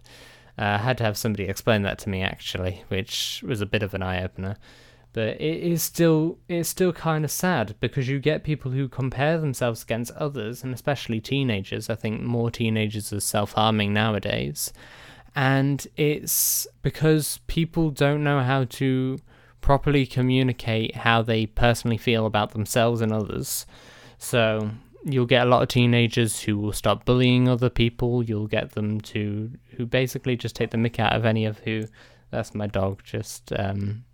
Uh, 0.59 0.63
I 0.63 0.79
had 0.79 0.99
to 0.99 1.05
have 1.05 1.17
somebody 1.17 1.45
explain 1.45 1.83
that 1.83 1.99
to 2.01 2.09
me 2.09 2.23
actually, 2.23 2.85
which 2.89 3.43
was 3.47 3.61
a 3.61 3.67
bit 3.67 3.83
of 3.83 3.95
an 3.95 4.03
eye 4.03 4.23
opener. 4.23 4.57
But 5.15 5.41
it 5.41 5.63
is 5.63 5.83
still 5.83 6.39
it's 6.49 6.69
still 6.69 6.93
kind 6.93 7.25
of 7.25 7.31
sad 7.31 7.75
because 7.81 8.09
you 8.09 8.19
get 8.19 8.45
people 8.45 8.71
who 8.71 8.89
compare 8.89 9.39
themselves 9.39 9.83
against 9.83 10.13
others, 10.13 10.65
and 10.65 10.73
especially 10.73 11.21
teenagers. 11.21 11.91
I 11.91 11.95
think 11.97 12.23
more 12.23 12.51
teenagers 12.51 13.13
are 13.13 13.21
self 13.21 13.53
harming 13.53 13.93
nowadays, 13.93 14.73
and 15.35 15.87
it's 15.97 16.67
because 16.81 17.41
people 17.47 17.91
don't 17.91 18.25
know 18.25 18.41
how 18.41 18.65
to 18.65 19.19
properly 19.61 20.07
communicate 20.07 20.97
how 20.97 21.23
they 21.23 21.47
personally 21.47 21.99
feel 21.99 22.25
about 22.25 22.53
themselves 22.53 23.01
and 23.03 23.13
others. 23.13 23.67
So 24.17 24.71
you'll 25.05 25.27
get 25.27 25.47
a 25.47 25.51
lot 25.51 25.63
of 25.63 25.69
teenagers 25.69 26.41
who 26.41 26.59
will 26.59 26.73
start 26.73 27.05
bullying 27.05 27.49
other 27.49 27.71
people. 27.71 28.23
You'll 28.23 28.47
get 28.47 28.73
them 28.73 29.01
to 29.03 29.51
who 29.77 29.87
basically 29.87 30.37
just 30.37 30.57
take 30.57 30.71
the 30.71 30.77
mick 30.77 30.99
out 30.99 31.15
of 31.15 31.25
any 31.25 31.45
of 31.45 31.59
who. 31.61 31.85
That's 32.31 32.55
my 32.55 32.67
dog 32.67 33.03
just 33.05 33.53
um, 33.53 34.05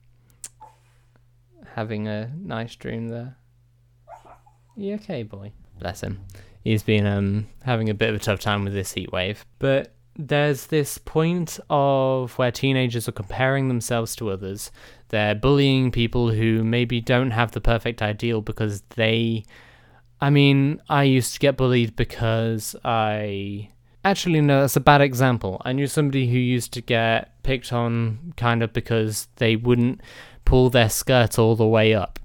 having 1.75 2.09
a 2.09 2.33
nice 2.37 2.75
dream 2.75 3.09
there. 3.09 3.37
You 4.77 4.95
okay, 4.95 5.23
boy? 5.23 5.53
Bless 5.79 6.01
him. 6.01 6.21
He's 6.65 6.83
been 6.83 7.07
um, 7.07 7.47
having 7.65 7.89
a 7.89 7.95
bit 7.95 8.11
of 8.11 8.17
a 8.17 8.19
tough 8.19 8.41
time 8.41 8.65
with 8.65 8.73
this 8.73 8.93
heat 8.93 9.13
wave, 9.13 9.45
but 9.59 9.95
there's 10.17 10.67
this 10.67 10.99
point 10.99 11.61
of 11.71 12.37
where 12.39 12.51
teenagers 12.51 13.09
are 13.09 13.13
comparing 13.13 13.69
themselves 13.69 14.17
to 14.17 14.31
others. 14.31 14.73
They're 15.11 15.37
bullying 15.37 15.93
people 15.93 16.31
who 16.31 16.65
maybe 16.65 17.01
don't 17.01 17.31
have 17.31 17.53
the 17.53 17.61
perfect 17.61 18.03
ideal 18.03 18.41
because 18.41 18.83
they 18.97 19.45
I 20.21 20.31
mean, 20.31 20.83
I 20.89 21.05
used 21.05 21.35
to 21.35 21.41
get 21.41 21.57
bullied 21.57 21.97
because 21.97 22.75
I. 22.85 23.71
Actually, 24.05 24.41
no, 24.41 24.61
that's 24.61 24.77
a 24.77 24.81
bad 24.81 25.01
example. 25.01 25.61
I 25.65 25.73
knew 25.73 25.87
somebody 25.87 26.29
who 26.29 26.39
used 26.39 26.73
to 26.75 26.81
get 26.81 27.43
picked 27.43 27.73
on 27.73 28.33
kind 28.37 28.63
of 28.63 28.73
because 28.73 29.29
they 29.37 29.57
wouldn't 29.57 30.01
pull 30.45 30.71
their 30.71 30.89
skirt 30.89 31.39
all 31.39 31.57
the 31.57 31.67
way 31.67 31.95
up, 31.95 32.19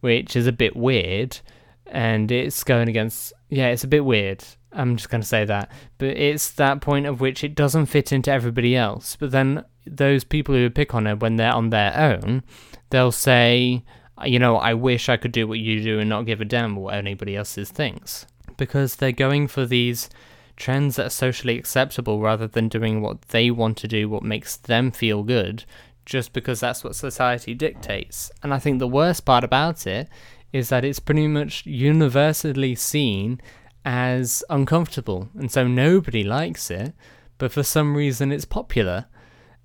which 0.00 0.36
is 0.36 0.46
a 0.46 0.52
bit 0.52 0.76
weird. 0.76 1.38
And 1.86 2.30
it's 2.30 2.64
going 2.64 2.88
against. 2.88 3.32
Yeah, 3.48 3.68
it's 3.68 3.84
a 3.84 3.88
bit 3.88 4.04
weird. 4.04 4.44
I'm 4.72 4.96
just 4.96 5.10
going 5.10 5.20
to 5.20 5.26
say 5.26 5.44
that. 5.44 5.70
But 5.98 6.16
it's 6.16 6.50
that 6.52 6.80
point 6.80 7.06
of 7.06 7.20
which 7.20 7.44
it 7.44 7.54
doesn't 7.54 7.86
fit 7.86 8.12
into 8.12 8.30
everybody 8.30 8.76
else. 8.76 9.16
But 9.16 9.30
then 9.30 9.64
those 9.86 10.24
people 10.24 10.54
who 10.54 10.70
pick 10.70 10.94
on 10.94 11.06
her 11.06 11.16
when 11.16 11.36
they're 11.36 11.52
on 11.52 11.70
their 11.70 11.96
own, 11.98 12.42
they'll 12.90 13.12
say, 13.12 13.84
you 14.24 14.38
know, 14.38 14.56
I 14.56 14.74
wish 14.74 15.08
I 15.08 15.16
could 15.16 15.32
do 15.32 15.46
what 15.46 15.58
you 15.58 15.82
do 15.82 15.98
and 15.98 16.08
not 16.08 16.26
give 16.26 16.40
a 16.40 16.44
damn 16.44 16.76
what 16.76 16.94
anybody 16.94 17.36
else's 17.36 17.70
thinks. 17.70 18.26
Because 18.56 18.96
they're 18.96 19.12
going 19.12 19.48
for 19.48 19.66
these 19.66 20.10
trends 20.56 20.96
that 20.96 21.06
are 21.06 21.10
socially 21.10 21.58
acceptable 21.58 22.20
rather 22.20 22.46
than 22.46 22.68
doing 22.68 23.00
what 23.00 23.22
they 23.22 23.50
want 23.50 23.76
to 23.78 23.88
do, 23.88 24.08
what 24.08 24.22
makes 24.22 24.56
them 24.56 24.90
feel 24.90 25.22
good, 25.22 25.64
just 26.04 26.32
because 26.32 26.60
that's 26.60 26.84
what 26.84 26.94
society 26.94 27.54
dictates. 27.54 28.30
And 28.42 28.52
I 28.52 28.58
think 28.58 28.78
the 28.78 28.88
worst 28.88 29.24
part 29.24 29.44
about 29.44 29.86
it 29.86 30.08
is 30.52 30.68
that 30.68 30.84
it's 30.84 31.00
pretty 31.00 31.26
much 31.26 31.64
universally 31.64 32.74
seen 32.74 33.40
as 33.84 34.44
uncomfortable. 34.50 35.28
And 35.34 35.50
so 35.50 35.66
nobody 35.66 36.22
likes 36.22 36.70
it, 36.70 36.92
but 37.38 37.52
for 37.52 37.62
some 37.62 37.96
reason 37.96 38.30
it's 38.30 38.44
popular 38.44 39.06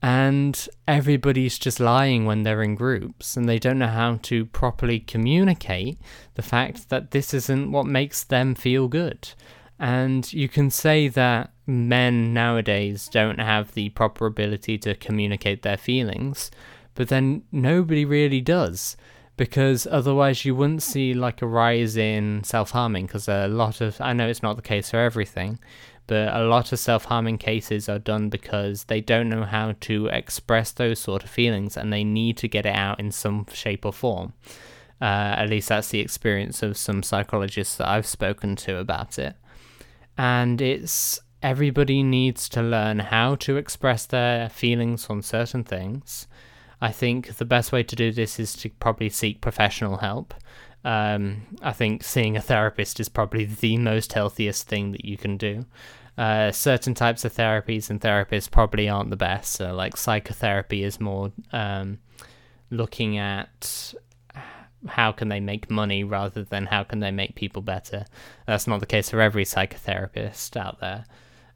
and 0.01 0.70
everybody's 0.88 1.58
just 1.58 1.80
lying 1.80 2.25
when 2.25 2.44
they're 2.44 2.62
in 2.62 2.75
groups 2.75 3.36
and 3.36 3.50
they 3.50 3.58
don't 3.58 3.80
know 3.80 3.88
how 3.88 4.20
to 4.24 4.46
properly 4.46 5.00
communicate 5.00 5.98
the 6.36 6.42
fact 6.42 6.89
that 6.89 7.12
this 7.12 7.34
isn't 7.34 7.72
what 7.72 7.86
makes 7.86 8.24
them 8.24 8.54
feel 8.54 8.88
good. 8.88 9.30
And 9.80 10.32
you 10.32 10.50
can 10.50 10.70
say 10.70 11.08
that 11.08 11.51
men 11.66 12.34
nowadays 12.34 13.10
don't 13.12 13.39
have 13.39 13.74
the 13.74 13.89
proper 13.89 14.25
ability 14.25 14.77
to 14.80 14.96
communicate 14.96 15.63
their 15.63 15.77
feelings, 15.77 16.51
but 16.96 17.10
then 17.10 17.44
nobody 17.51 18.06
really 18.06 18.42
does 18.42 18.98
because 19.36 19.88
otherwise 19.88 20.46
you 20.46 20.56
wouldn't 20.56 20.82
see 20.82 21.13
like 21.13 21.42
a 21.42 21.48
rise 21.48 21.96
in 21.96 22.44
self 22.44 22.72
harming 22.72 23.06
because 23.06 23.27
a 23.27 23.48
lot 23.48 23.82
of 23.82 24.01
I 24.01 24.13
know 24.13 24.27
it's 24.27 24.44
not 24.44 24.56
the 24.56 24.63
case 24.63 24.89
for 24.89 24.98
everything, 24.98 25.60
but 26.08 26.34
a 26.34 26.46
lot 26.46 26.72
of 26.72 26.80
self 26.80 27.06
harming 27.06 27.38
cases 27.38 27.88
are 27.88 28.00
done 28.00 28.30
because 28.30 28.86
they 28.86 29.02
don't 29.02 29.30
know 29.30 29.44
how 29.44 29.76
to 29.82 30.08
express 30.08 30.72
those 30.72 31.00
sort 31.00 31.24
of 31.24 31.30
feelings 31.30 31.78
and 31.78 31.92
they 31.92 32.04
need 32.04 32.38
to 32.38 32.48
get 32.48 32.66
it 32.66 32.76
out 32.76 33.00
in 33.00 33.12
some 33.12 33.46
shape 33.54 33.86
or 33.86 33.94
form. 33.94 34.34
Uh, 35.00 35.36
at 35.38 35.50
least 35.50 35.70
that's 35.70 35.90
the 35.90 36.00
experience 36.00 36.64
of 36.64 36.78
some 36.78 37.04
psychologists 37.04 37.76
that 37.76 37.88
I've 37.88 38.08
spoken 38.08 38.56
to 38.58 38.78
about 38.78 39.20
it. 39.20 39.36
And 40.18 40.60
it's 40.60 41.20
everybody 41.44 42.02
needs 42.02 42.50
to 42.50 42.62
learn 42.64 43.00
how 43.00 43.36
to 43.36 43.58
express 43.58 44.06
their 44.06 44.50
feelings 44.50 45.08
on 45.08 45.22
certain 45.22 45.64
things. 45.64 46.28
I 46.82 46.92
think 46.92 47.38
the 47.38 47.46
best 47.46 47.72
way 47.72 47.84
to 47.84 47.96
do 47.96 48.12
this 48.12 48.40
is 48.40 48.54
to 48.58 48.70
probably 48.70 49.10
seek 49.10 49.42
professional 49.42 49.98
help. 49.98 50.34
Um, 50.88 51.41
I 51.62 51.74
think 51.74 52.01
seeing 52.01 52.38
a 52.38 52.41
therapist 52.41 53.01
is 53.01 53.10
probably 53.10 53.44
the 53.44 53.77
most 53.77 54.13
healthiest 54.13 54.70
thing 54.70 54.94
that 54.94 55.03
you 55.03 55.17
can 55.17 55.36
do. 55.36 55.65
Uh, 56.17 56.50
certain 56.53 56.94
types 56.94 57.25
of 57.25 57.34
therapies 57.34 57.89
and 57.89 58.00
therapists 58.00 58.50
probably 58.50 58.88
aren't 58.88 59.10
the 59.10 59.17
best. 59.17 59.51
So, 59.51 59.75
like 59.75 59.98
psychotherapy 59.98 60.86
is 60.86 61.01
more 61.01 61.34
um, 61.51 62.00
looking 62.70 63.17
at 63.17 63.94
how 64.88 65.12
can 65.12 65.27
they 65.27 65.41
make 65.41 65.70
money 65.70 66.06
rather 66.06 66.46
than 66.46 66.67
how 66.67 66.86
can 66.86 67.01
they 67.01 67.12
make 67.12 67.36
people 67.36 67.62
better. 67.62 68.06
That's 68.46 68.65
not 68.65 68.79
the 68.79 68.86
case 68.86 69.10
for 69.10 69.20
every 69.20 69.44
psychotherapist 69.44 70.56
out 70.56 70.79
there, 70.79 71.03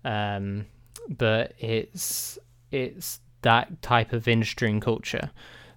um, 0.03 0.65
but 1.07 1.53
it's 1.57 2.37
it's 2.69 3.21
that 3.43 3.81
type 3.81 4.11
of 4.11 4.27
industry 4.27 4.69
and 4.69 4.81
culture 4.81 5.31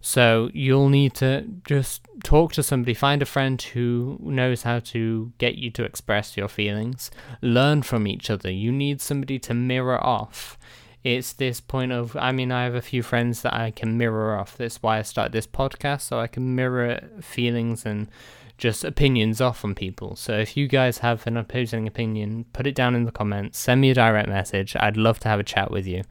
so 0.06 0.50
you'll 0.52 0.90
need 0.90 1.14
to 1.14 1.46
just 1.66 2.06
talk 2.22 2.52
to 2.52 2.62
somebody, 2.62 2.92
find 2.92 3.22
a 3.22 3.24
friend 3.24 3.60
who 3.62 4.18
knows 4.20 4.62
how 4.62 4.80
to 4.80 5.32
get 5.38 5.54
you 5.54 5.70
to 5.70 5.82
express 5.82 6.36
your 6.36 6.46
feelings, 6.46 7.10
learn 7.40 7.80
from 7.80 8.06
each 8.06 8.28
other. 8.28 8.50
You 8.50 8.70
need 8.70 9.00
somebody 9.00 9.38
to 9.38 9.54
mirror 9.54 9.98
off. 10.04 10.58
It's 11.02 11.32
this 11.32 11.58
point 11.58 11.92
of, 11.92 12.14
I 12.16 12.32
mean, 12.32 12.52
I 12.52 12.64
have 12.64 12.74
a 12.74 12.82
few 12.82 13.02
friends 13.02 13.40
that 13.40 13.54
I 13.54 13.70
can 13.70 13.96
mirror 13.96 14.38
off. 14.38 14.58
That's 14.58 14.82
why 14.82 14.98
I 14.98 15.02
started 15.02 15.32
this 15.32 15.46
podcast, 15.46 16.02
so 16.02 16.20
I 16.20 16.26
can 16.26 16.54
mirror 16.54 17.00
feelings 17.22 17.86
and 17.86 18.08
just 18.58 18.84
opinions 18.84 19.40
off 19.40 19.64
on 19.64 19.74
people. 19.74 20.16
So 20.16 20.38
if 20.38 20.54
you 20.54 20.68
guys 20.68 20.98
have 20.98 21.26
an 21.26 21.38
opposing 21.38 21.86
opinion, 21.86 22.44
put 22.52 22.66
it 22.66 22.74
down 22.74 22.94
in 22.94 23.04
the 23.04 23.10
comments, 23.10 23.58
send 23.58 23.80
me 23.80 23.90
a 23.90 23.94
direct 23.94 24.28
message. 24.28 24.76
I'd 24.76 24.98
love 24.98 25.18
to 25.20 25.30
have 25.30 25.40
a 25.40 25.44
chat 25.44 25.70
with 25.70 25.86
you 25.86 26.02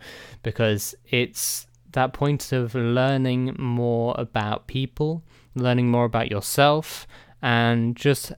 because 0.41 0.95
it's 1.12 1.67
that 1.93 2.13
point 2.13 2.51
of 2.51 2.75
learning 2.75 3.55
more 3.57 4.13
about 4.17 4.67
people, 4.67 5.23
learning 5.55 5.89
more 5.89 6.05
about 6.05 6.29
yourself, 6.29 7.07
and 7.41 7.95
just 7.95 8.31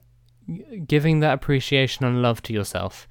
giving 0.86 1.20
that 1.20 1.34
appreciation 1.34 2.04
and 2.04 2.22
love 2.22 2.42
to 2.42 2.52
yourself. 2.52 3.08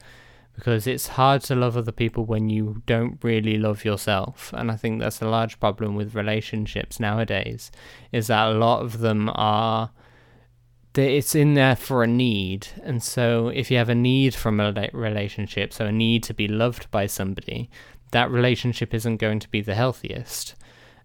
because 0.55 0.87
it's 0.87 1.09
hard 1.09 1.41
to 1.41 1.53
love 1.53 1.75
other 1.75 1.91
people 1.91 2.25
when 2.25 2.49
you 2.49 2.81
don't 2.85 3.21
really 3.23 3.57
love 3.57 3.83
yourself 3.83 4.53
and 4.53 4.71
i 4.71 4.75
think 4.75 4.99
that's 4.99 5.21
a 5.21 5.27
large 5.27 5.59
problem 5.59 5.95
with 5.95 6.15
relationships 6.15 6.99
nowadays 6.99 7.71
is 8.11 8.27
that 8.27 8.47
a 8.47 8.53
lot 8.53 8.81
of 8.81 8.99
them 8.99 9.29
are 9.35 9.91
it's 10.97 11.35
in 11.35 11.55
there 11.55 11.75
for 11.75 12.03
a 12.03 12.07
need 12.07 12.67
and 12.83 13.03
so 13.03 13.49
if 13.49 13.69
you 13.69 13.77
have 13.77 13.89
a 13.89 13.95
need 13.95 14.33
from 14.33 14.61
a 14.61 14.89
relationship 14.93 15.73
so 15.73 15.85
a 15.87 15.91
need 15.91 16.23
to 16.23 16.33
be 16.33 16.47
loved 16.47 16.89
by 16.89 17.05
somebody 17.05 17.69
that 18.15 18.31
relationship 18.31 18.93
isn't 18.93 19.17
going 19.17 19.39
to 19.39 19.49
be 19.49 19.61
the 19.61 19.75
healthiest 19.75 20.55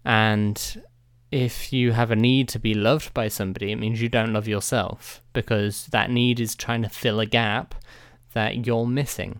and 0.05 0.81
if 1.31 1.71
you 1.71 1.93
have 1.93 2.11
a 2.11 2.15
need 2.15 2.49
to 2.49 2.59
be 2.59 2.73
loved 2.73 3.13
by 3.13 3.29
somebody, 3.29 3.71
it 3.71 3.77
means 3.77 4.01
you 4.01 4.09
don't 4.09 4.33
love 4.33 4.47
yourself 4.47 5.21
because 5.31 5.87
that 5.87 6.11
need 6.11 6.39
is 6.39 6.55
trying 6.55 6.81
to 6.83 6.89
fill 6.89 7.21
a 7.21 7.25
gap 7.25 7.73
that 8.33 8.65
you're 8.65 8.85
missing. 8.85 9.39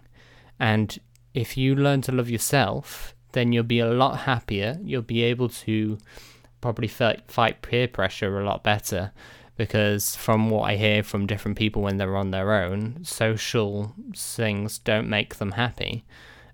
And 0.57 0.97
if 1.33 1.57
you 1.57 1.75
learn 1.75 2.01
to 2.03 2.13
love 2.13 2.29
yourself, 2.29 3.13
then 3.33 3.51
you'll 3.51 3.63
be 3.63 3.79
a 3.79 3.91
lot 3.91 4.19
happier. 4.19 4.79
You'll 4.81 5.01
be 5.01 5.23
able 5.23 5.49
to 5.49 5.97
probably 6.61 6.87
fight, 6.87 7.61
peer 7.61 7.87
pressure 7.89 8.39
a 8.39 8.45
lot 8.45 8.63
better 8.63 9.11
because 9.57 10.15
from 10.15 10.49
what 10.49 10.69
I 10.69 10.77
hear 10.77 11.03
from 11.03 11.27
different 11.27 11.57
people 11.57 11.81
when 11.81 11.97
they're 11.97 12.15
on 12.15 12.31
their 12.31 12.53
own, 12.53 13.03
social 13.03 13.93
things 14.15 14.79
don't 14.79 15.09
make 15.09 15.35
them 15.35 15.51
happy. 15.51 16.05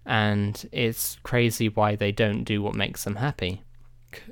And 0.08 0.68
it's 0.72 1.18
crazy 1.22 1.68
why 1.68 1.96
they 1.96 2.14
don't 2.14 2.46
do 2.46 2.64
what 2.64 2.74
makes 2.74 3.04
them 3.04 3.18
happy. 3.18 3.62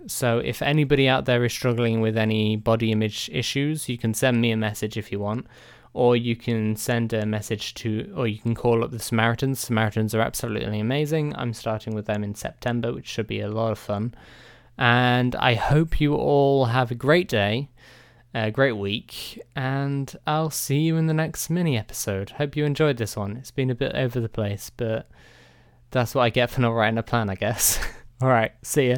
So, 0.08 0.40
if 0.40 0.62
anybody 0.62 1.08
out 1.08 1.26
there 1.26 1.44
is 1.44 1.52
struggling 1.52 2.00
with 2.00 2.18
any 2.18 2.56
body 2.56 2.94
image 2.94 3.30
issues, 3.32 3.90
you 3.90 3.98
can 3.98 4.14
send 4.14 4.40
me 4.40 4.52
a 4.52 4.58
message 4.58 4.98
if 4.98 5.12
you 5.12 5.20
want, 5.20 5.48
or 5.94 6.16
you 6.16 6.38
can 6.38 6.78
send 6.78 7.12
a 7.12 7.26
message 7.26 7.74
to, 7.76 8.12
or 8.16 8.26
you 8.26 8.40
can 8.40 8.56
call 8.56 8.86
up 8.86 8.92
the 8.92 9.00
Samaritans. 9.00 9.60
Samaritans 9.60 10.16
are 10.16 10.22
absolutely 10.22 10.80
amazing. 10.80 11.36
I'm 11.36 11.54
starting 11.54 11.94
with 11.94 12.06
them 12.06 12.24
in 12.24 12.36
September, 12.36 12.94
which 12.94 13.08
should 13.08 13.28
be 13.28 13.42
a 13.42 13.50
lot 13.50 13.74
of 13.74 13.78
fun. 13.78 14.16
And 14.78 15.36
I 15.36 15.56
hope 15.56 16.00
you 16.00 16.16
all 16.16 16.66
have 16.66 16.90
a 16.90 16.96
great 16.96 17.28
day, 17.28 17.70
a 18.34 18.52
great 18.52 18.78
week, 18.78 19.42
and 19.58 20.14
I'll 20.26 20.50
see 20.50 20.80
you 20.80 20.96
in 20.96 21.08
the 21.08 21.14
next 21.14 21.50
mini 21.50 21.78
episode. 21.78 22.32
Hope 22.32 22.56
you 22.56 22.64
enjoyed 22.64 22.98
this 22.98 23.18
one. 23.18 23.36
It's 23.38 23.52
been 23.52 23.70
a 23.70 23.76
bit 23.76 23.94
over 23.94 24.22
the 24.22 24.30
place, 24.30 24.72
but 24.76 25.10
that's 25.96 26.14
what 26.14 26.24
I 26.24 26.30
get 26.30 26.52
for 26.52 26.60
not 26.60 26.72
writing 26.72 26.98
a 26.98 27.04
plan, 27.04 27.30
I 27.30 27.36
guess. 27.36 27.80
all 28.22 28.28
right, 28.28 28.52
see 28.64 28.90
ya. 28.90 28.98